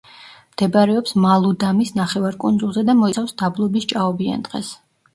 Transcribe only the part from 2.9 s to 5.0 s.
და მოიცავს დაბლობის ჭაობიან ტყეს.